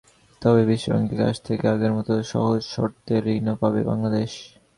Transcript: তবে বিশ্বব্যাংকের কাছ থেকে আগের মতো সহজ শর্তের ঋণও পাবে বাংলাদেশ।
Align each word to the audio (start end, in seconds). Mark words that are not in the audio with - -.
তবে 0.41 0.61
বিশ্বব্যাংকের 0.65 1.19
কাছ 1.21 1.35
থেকে 1.47 1.65
আগের 1.73 1.91
মতো 1.97 2.13
সহজ 2.31 2.61
শর্তের 2.73 3.23
ঋণও 3.35 3.55
পাবে 3.61 3.81
বাংলাদেশ। 3.83 4.31